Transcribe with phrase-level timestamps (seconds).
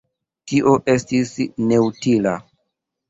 [0.51, 1.35] Tio estis
[1.73, 2.37] neutila.